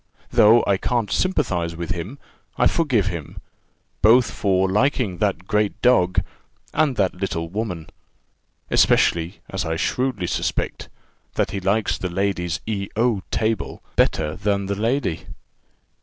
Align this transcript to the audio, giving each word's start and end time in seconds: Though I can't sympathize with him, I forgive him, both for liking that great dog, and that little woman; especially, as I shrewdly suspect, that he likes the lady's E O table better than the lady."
Though 0.31 0.63
I 0.65 0.77
can't 0.77 1.11
sympathize 1.11 1.75
with 1.75 1.91
him, 1.91 2.17
I 2.57 2.65
forgive 2.65 3.05
him, 3.05 3.39
both 4.01 4.31
for 4.31 4.67
liking 4.67 5.19
that 5.19 5.45
great 5.45 5.79
dog, 5.83 6.21
and 6.73 6.95
that 6.95 7.13
little 7.13 7.49
woman; 7.49 7.87
especially, 8.71 9.41
as 9.51 9.63
I 9.63 9.75
shrewdly 9.75 10.25
suspect, 10.25 10.89
that 11.35 11.51
he 11.51 11.59
likes 11.59 11.99
the 11.99 12.09
lady's 12.09 12.61
E 12.65 12.87
O 12.95 13.21
table 13.29 13.83
better 13.95 14.35
than 14.35 14.65
the 14.65 14.73
lady." 14.75 15.27